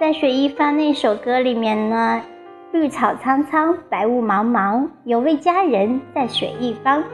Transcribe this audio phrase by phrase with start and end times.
[0.00, 2.22] 在水一方那首歌里面呢，
[2.72, 7.04] 绿草苍苍，白雾茫茫，有位佳人在水一方。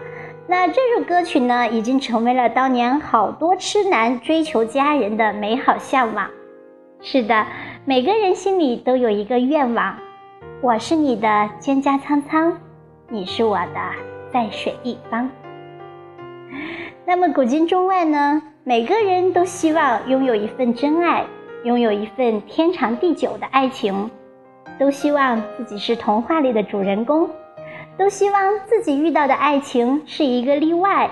[0.46, 6.30] 那这首歌曲呢，已经成为了当年好多痴男追求佳人的美好向往。
[7.00, 7.44] 是的，
[7.84, 9.98] 每个人心里都有一个愿望：
[10.60, 11.26] 我是你的
[11.60, 12.56] 蒹葭苍苍，
[13.08, 13.80] 你是我的
[14.32, 15.28] 在水一方。
[17.04, 21.24] 那么古今中外呢，每个人都希望拥有一份真爱。
[21.66, 24.08] 拥有一份天长地久的爱情，
[24.78, 27.28] 都希望自己是童话里的主人公，
[27.98, 31.10] 都希望自己遇到的爱情是一个例外，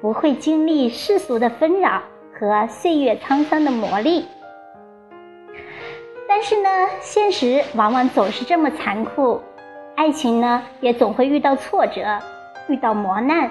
[0.00, 4.24] 不会经历世俗的纷扰和岁月沧桑的磨砺。
[6.26, 6.70] 但是呢，
[7.02, 9.38] 现实往往总是这么残酷，
[9.96, 12.18] 爱情呢也总会遇到挫折，
[12.70, 13.50] 遇到磨难，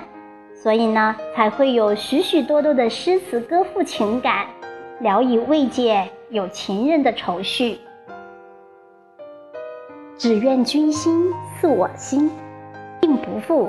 [0.55, 4.47] 所以呢才会有许许多多的诗词歌赋情感，
[5.00, 6.09] 聊以慰藉。
[6.31, 7.79] 有情人的愁绪，
[10.15, 12.30] 只愿君心似我心，
[13.02, 13.67] 并不负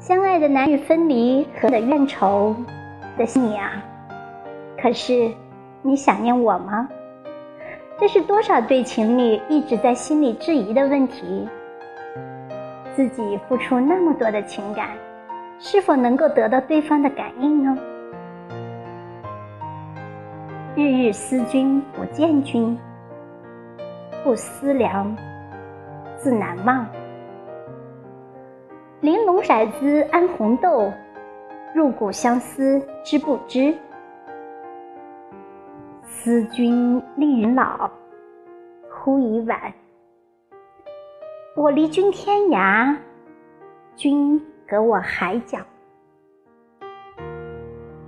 [0.00, 2.56] 相爱的男女分离和的怨愁
[3.16, 3.80] 的你啊。
[4.76, 5.30] 可是，
[5.80, 6.88] 你想念我吗？
[8.00, 11.48] 这是多少对情侣一直在心里质疑的问题。
[12.96, 14.88] 自己付出那么多的情感，
[15.60, 17.78] 是否能够得到对方的感应呢？
[20.74, 22.78] 日日思君不见君，
[24.24, 25.14] 不思量，
[26.16, 26.86] 自难忘。
[29.02, 30.90] 玲珑骰子安红豆，
[31.74, 33.76] 入骨相思知不知？
[36.04, 37.90] 思君令人老，
[38.90, 39.60] 忽已晚。
[41.54, 42.96] 我离君天涯，
[43.94, 45.58] 君隔我海角。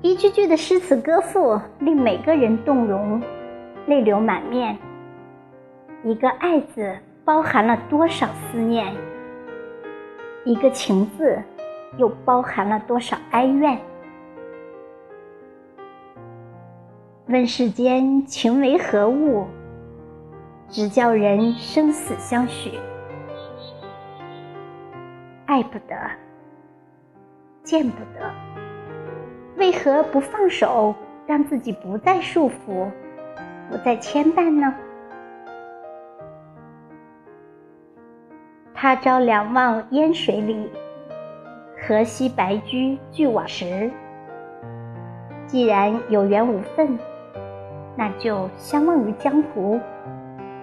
[0.05, 3.23] 一句句的诗词歌赋，令每个人动容，
[3.87, 4.77] 泪流满面。
[6.03, 8.95] 一个“爱”字，包含了多少思念？
[10.45, 11.43] 一个“情”字，
[11.97, 13.81] 又包含了多少哀怨？
[17.29, 19.47] 问世间情为何物？
[20.69, 22.73] 只叫人生死相许。
[25.47, 25.97] 爱不得，
[27.63, 28.64] 见不得。
[29.65, 30.95] 为何不放手，
[31.27, 32.87] 让自己不再束缚，
[33.71, 34.75] 不再牵绊呢？
[38.75, 40.71] 他朝两望烟水里，
[41.81, 43.91] 河西白驹俱往时。
[45.47, 46.99] 既然有缘无分，
[47.97, 49.81] 那就相忘于江湖，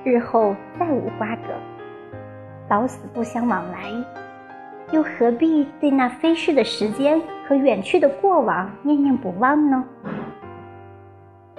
[0.03, 1.41] 日后再无瓜葛，
[2.69, 3.79] 老死不相往来。
[4.91, 9.83] 又何必对那飞逝的时间和远去的过往念念不忘呢？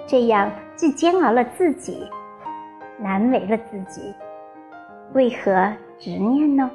[0.06, 2.06] 这样既煎熬了自己，
[2.98, 4.14] 难为了自己，
[5.14, 6.70] 为何执念呢？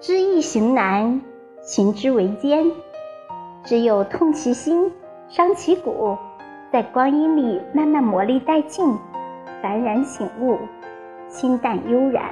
[0.00, 1.20] 知易行难，
[1.60, 2.64] 行之为艰。
[3.62, 4.90] 只有痛其心，
[5.28, 6.16] 伤其骨，
[6.72, 8.86] 在光阴里慢慢磨砺殆尽，
[9.62, 10.58] 幡然醒悟，
[11.28, 12.29] 心淡悠然。